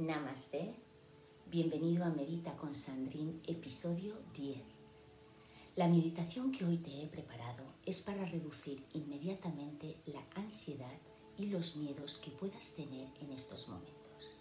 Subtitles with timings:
[0.00, 0.74] Namaste.
[1.50, 4.56] Bienvenido a Medita con Sandrine, episodio 10.
[5.76, 10.98] La meditación que hoy te he preparado es para reducir inmediatamente la ansiedad
[11.36, 14.38] y los miedos que puedas tener en estos momentos.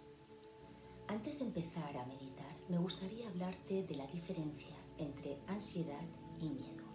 [1.09, 6.07] Antes de empezar a meditar, me gustaría hablarte de la diferencia entre ansiedad
[6.39, 6.85] y miedo.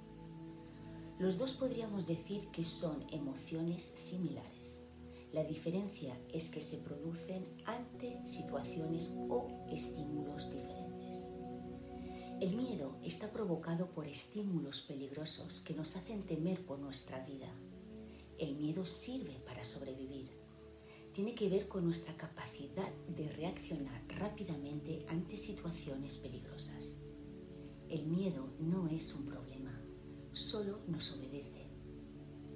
[1.19, 4.54] Los dos podríamos decir que son emociones similares.
[5.35, 11.35] La diferencia es que se producen ante situaciones o estímulos diferentes.
[12.41, 17.53] El miedo está provocado por estímulos peligrosos que nos hacen temer por nuestra vida.
[18.39, 20.31] El miedo sirve para sobrevivir.
[21.13, 27.03] Tiene que ver con nuestra capacidad de reaccionar rápidamente ante situaciones peligrosas.
[27.91, 29.55] El miedo no es un problema
[30.35, 31.69] solo nos obedece.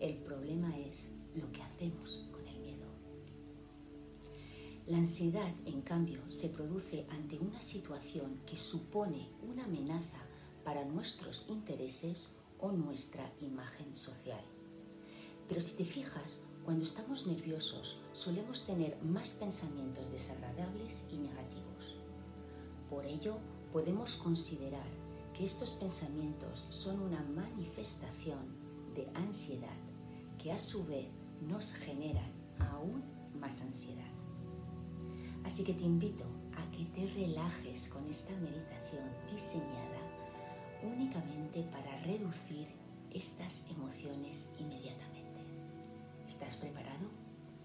[0.00, 2.27] El problema es lo que hacemos.
[4.88, 10.18] La ansiedad, en cambio, se produce ante una situación que supone una amenaza
[10.64, 14.42] para nuestros intereses o nuestra imagen social.
[15.46, 21.96] Pero si te fijas, cuando estamos nerviosos solemos tener más pensamientos desagradables y negativos.
[22.90, 23.38] Por ello,
[23.72, 24.98] podemos considerar
[25.44, 28.56] estos pensamientos son una manifestación
[28.94, 29.76] de ansiedad
[30.42, 31.06] que a su vez
[31.40, 33.02] nos generan aún
[33.38, 34.17] más ansiedad.
[35.48, 36.24] Así que te invito
[36.58, 39.98] a que te relajes con esta meditación diseñada
[40.82, 42.68] únicamente para reducir
[43.10, 45.40] estas emociones inmediatamente.
[46.28, 47.08] ¿Estás preparado?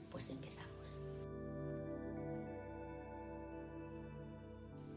[0.10, 1.02] Pues empezamos.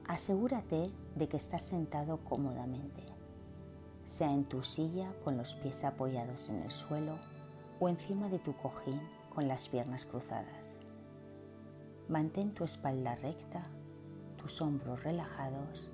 [0.07, 3.03] Asegúrate de que estás sentado cómodamente,
[4.07, 7.19] sea en tu silla con los pies apoyados en el suelo
[7.81, 9.01] o encima de tu cojín
[9.35, 10.66] con las piernas cruzadas.
[12.09, 13.65] Mantén tu espalda recta,
[14.37, 15.91] tus hombros relajados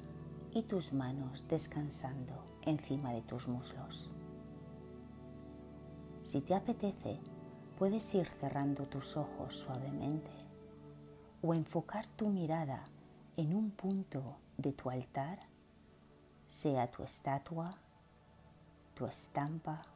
[0.52, 2.34] y tus manos descansando
[2.66, 4.10] encima de tus muslos.
[6.22, 7.18] Si te apetece,
[7.78, 10.30] puedes ir cerrando tus ojos suavemente
[11.40, 12.84] o enfocar tu mirada
[13.38, 15.38] en un punto de tu altar,
[16.46, 17.78] sea tu estatua,
[18.94, 19.86] tu estampa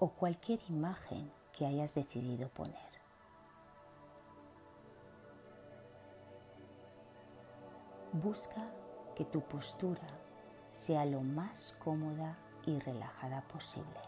[0.00, 2.85] o cualquier imagen que hayas decidido poner.
[8.22, 8.62] Busca
[9.14, 10.08] que tu postura
[10.72, 14.00] sea lo más cómoda y relajada posible.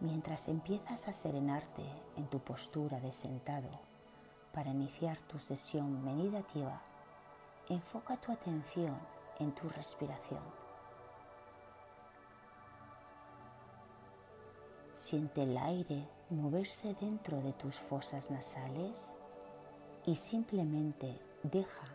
[0.00, 1.82] Mientras empiezas a serenarte
[2.18, 3.70] en tu postura de sentado
[4.52, 6.82] para iniciar tu sesión meditativa,
[7.70, 8.98] enfoca tu atención
[9.38, 10.65] en tu respiración.
[15.06, 19.14] Siente el aire moverse dentro de tus fosas nasales
[20.04, 21.86] y simplemente deja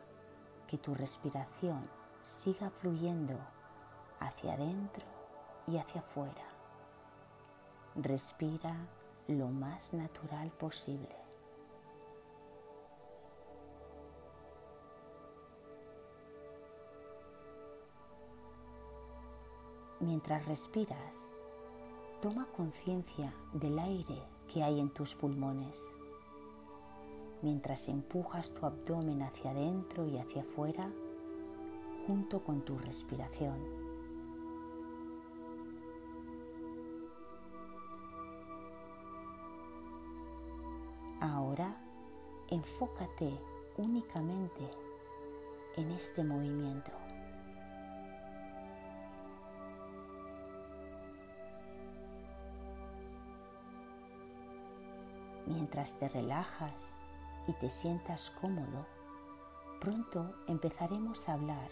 [0.65, 1.89] que tu respiración
[2.23, 3.37] siga fluyendo
[4.21, 5.03] hacia adentro
[5.67, 6.45] y hacia afuera.
[7.95, 8.87] Respira
[9.27, 11.17] lo más natural posible.
[19.99, 21.20] Mientras respiras,
[22.21, 24.21] toma conciencia del aire
[24.53, 25.75] que hay en tus pulmones.
[27.41, 30.91] Mientras empujas tu abdomen hacia adentro y hacia afuera
[32.05, 33.57] junto con tu respiración.
[41.19, 41.75] Ahora
[42.49, 43.35] enfócate
[43.77, 44.69] únicamente
[45.75, 47.00] en este movimiento.
[55.73, 56.97] Mientras te relajas
[57.47, 58.85] y te sientas cómodo,
[59.79, 61.69] pronto empezaremos a hablar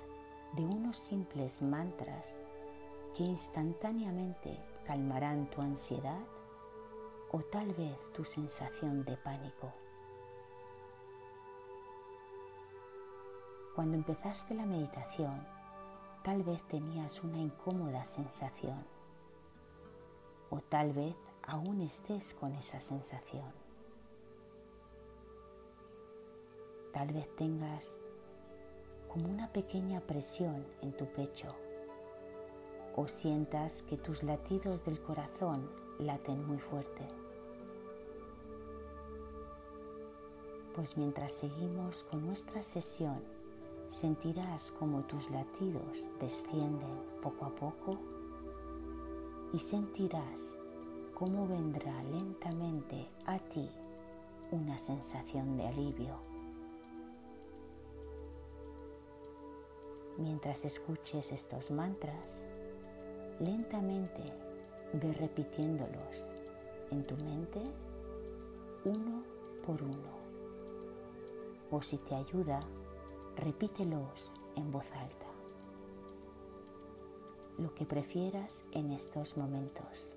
[0.53, 2.25] de unos simples mantras
[3.13, 6.21] que instantáneamente calmarán tu ansiedad
[7.33, 9.73] o tal vez tu sensación de pánico.
[13.75, 15.45] Cuando empezaste la meditación,
[16.23, 18.81] tal vez tenías una incómoda sensación
[20.49, 23.68] o tal vez aún estés con esa sensación.
[26.93, 27.97] Tal vez tengas
[29.07, 31.55] como una pequeña presión en tu pecho
[32.95, 35.69] o sientas que tus latidos del corazón
[35.99, 37.07] laten muy fuerte.
[40.75, 43.21] Pues mientras seguimos con nuestra sesión,
[43.89, 47.99] sentirás como tus latidos descienden poco a poco
[49.53, 50.57] y sentirás
[51.13, 53.69] cómo vendrá lentamente a ti
[54.51, 56.28] una sensación de alivio.
[60.19, 62.43] Mientras escuches estos mantras,
[63.39, 64.21] lentamente
[64.91, 66.29] ve repitiéndolos
[66.91, 67.61] en tu mente
[68.83, 69.23] uno
[69.65, 70.19] por uno.
[71.71, 72.59] O si te ayuda,
[73.37, 75.27] repítelos en voz alta.
[77.57, 80.13] Lo que prefieras en estos momentos.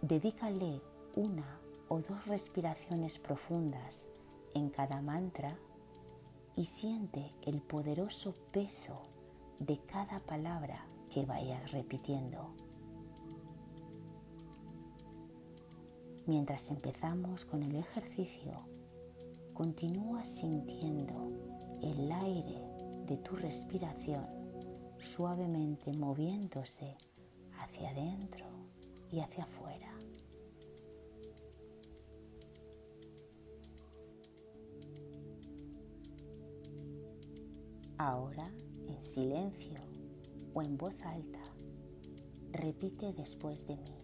[0.00, 0.80] Dedícale
[1.14, 1.58] una
[1.88, 4.08] o dos respiraciones profundas
[4.54, 5.58] en cada mantra
[6.56, 9.02] y siente el poderoso peso
[9.58, 12.54] de cada palabra que vayas repitiendo.
[16.26, 18.52] Mientras empezamos con el ejercicio,
[19.52, 22.62] continúa sintiendo el aire
[23.06, 24.26] de tu respiración
[24.98, 26.96] suavemente moviéndose
[27.58, 28.46] hacia adentro
[29.12, 29.93] y hacia afuera.
[38.06, 38.46] Ahora,
[38.86, 39.80] en silencio
[40.52, 41.40] o en voz alta,
[42.52, 43.98] repite después de mí.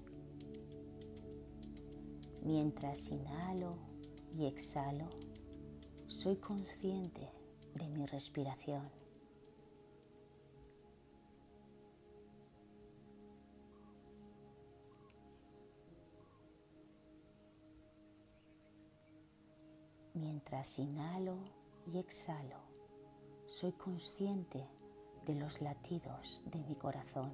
[2.43, 3.77] Mientras inhalo
[4.35, 5.11] y exhalo,
[6.09, 7.31] soy consciente
[7.75, 8.89] de mi respiración.
[20.15, 21.37] Mientras inhalo
[21.93, 22.70] y exhalo,
[23.51, 24.65] soy consciente
[25.27, 27.33] de los latidos de mi corazón.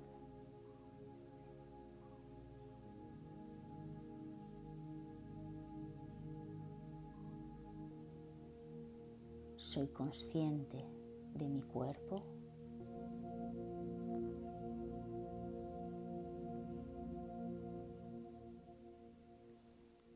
[9.56, 10.86] Soy consciente
[11.34, 12.22] de mi cuerpo.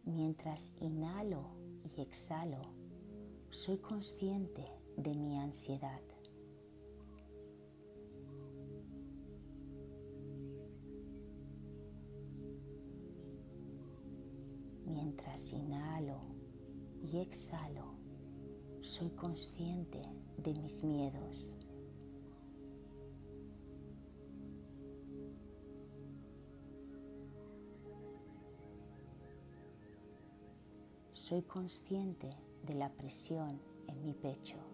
[0.06, 1.44] Mientras inhalo
[1.94, 2.62] y exhalo,
[3.50, 6.00] soy consciente de mi ansiedad.
[14.87, 16.20] Mientras inhalo
[17.02, 17.94] y exhalo,
[18.81, 20.02] soy consciente
[20.38, 21.48] de mis miedos.
[31.12, 32.28] Soy consciente
[32.66, 34.69] de la presión en mi pecho.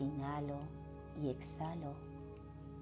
[0.00, 0.58] Inhalo
[1.22, 1.94] y exhalo,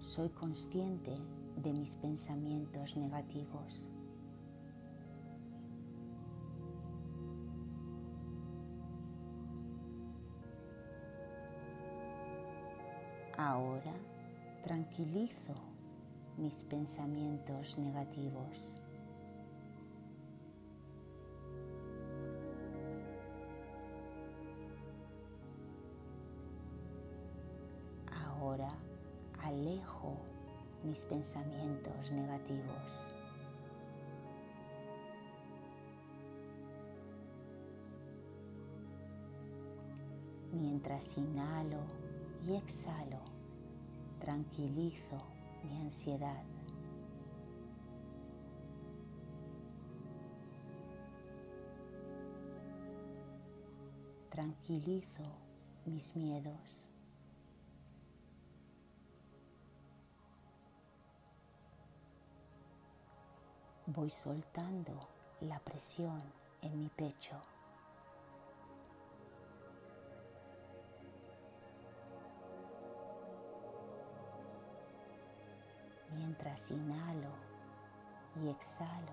[0.00, 1.14] soy consciente
[1.56, 3.88] de mis pensamientos negativos.
[13.36, 13.92] Ahora
[14.64, 15.54] tranquilizo
[16.36, 18.73] mis pensamientos negativos.
[28.44, 28.74] Ahora
[29.42, 30.18] alejo
[30.84, 33.06] mis pensamientos negativos.
[40.52, 41.78] Mientras inhalo
[42.46, 43.20] y exhalo,
[44.20, 45.22] tranquilizo
[45.62, 46.44] mi ansiedad.
[54.28, 55.24] Tranquilizo
[55.86, 56.83] mis miedos.
[63.94, 64.92] Voy soltando
[65.40, 66.20] la presión
[66.62, 67.40] en mi pecho.
[76.10, 77.30] Mientras inhalo
[78.42, 79.12] y exhalo,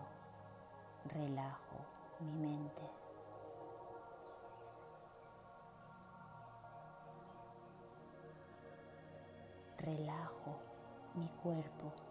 [1.14, 1.86] relajo
[2.20, 2.90] mi mente.
[9.78, 10.58] Relajo
[11.14, 12.11] mi cuerpo.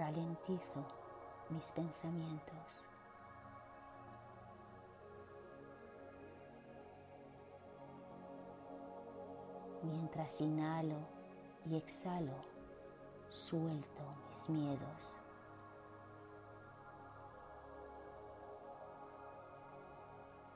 [0.00, 0.82] Ralentizo
[1.50, 2.86] mis pensamientos.
[9.82, 10.96] Mientras inhalo
[11.66, 12.32] y exhalo,
[13.28, 15.16] suelto mis miedos.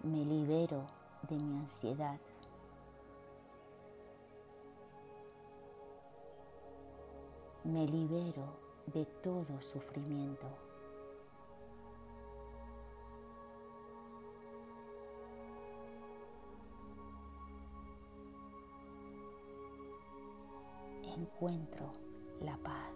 [0.05, 0.87] Me libero
[1.29, 2.19] de mi ansiedad.
[7.65, 10.47] Me libero de todo sufrimiento.
[21.17, 21.93] Encuentro
[22.41, 22.93] la paz.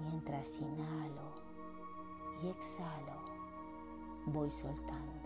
[0.00, 1.32] Mientras inhalo
[2.42, 3.22] y exhalo,
[4.26, 5.21] voy soltando.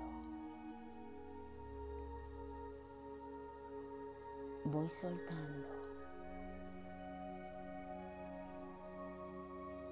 [4.69, 5.69] Voy soltando.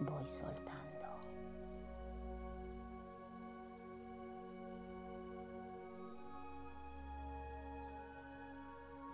[0.01, 1.09] Voy soltando.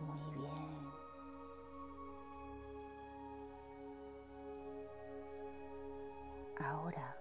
[0.01, 0.91] Muy bien.
[6.59, 7.17] Ahora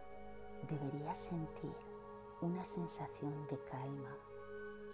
[0.69, 1.75] deberías sentir
[2.39, 4.15] una sensación de calma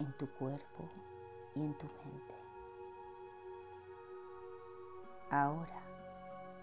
[0.00, 0.90] en tu cuerpo
[1.54, 2.45] y en tu mente.
[5.30, 5.82] Ahora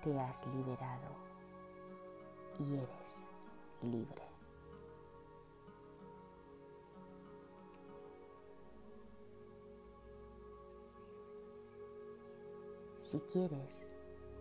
[0.02, 1.12] te has liberado
[2.60, 3.28] y eres
[3.82, 4.24] libre.
[13.02, 13.86] Si quieres,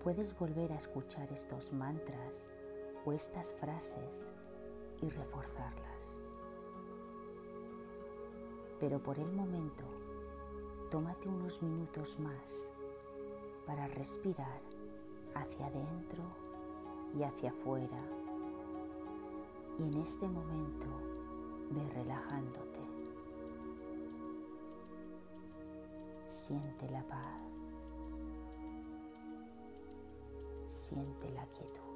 [0.05, 2.47] puedes volver a escuchar estos mantras
[3.05, 4.25] o estas frases
[5.01, 6.17] y reforzarlas.
[8.79, 9.85] Pero por el momento,
[10.93, 12.72] tómate unos minutos más
[13.67, 14.61] para respirar
[15.35, 16.23] hacia adentro
[17.19, 17.99] y hacia afuera.
[19.79, 20.87] Y en este momento
[21.71, 22.81] ve relajándote.
[26.27, 27.41] Siente la paz.
[30.69, 31.92] Siente la quietud.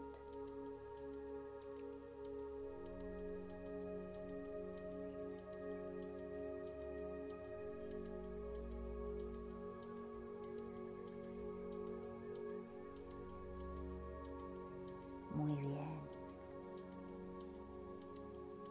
[15.37, 16.01] Muy bien.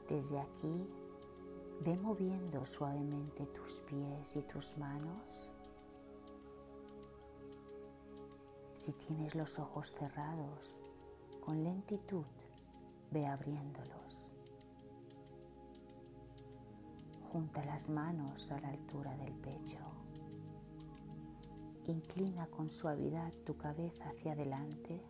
[0.09, 0.89] Desde aquí
[1.81, 5.51] ve moviendo suavemente tus pies y tus manos.
[8.79, 10.75] Si tienes los ojos cerrados,
[11.39, 12.25] con lentitud
[13.11, 14.25] ve abriéndolos.
[17.31, 19.77] Junta las manos a la altura del pecho.
[21.85, 25.03] Inclina con suavidad tu cabeza hacia adelante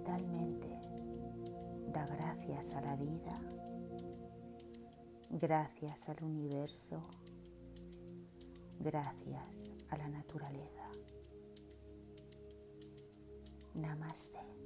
[0.00, 0.68] mentalmente
[1.92, 3.38] da gracias a la vida,
[5.28, 7.02] gracias al universo,
[8.78, 9.44] gracias
[9.90, 10.88] a la naturaleza.
[13.74, 14.59] Namaste.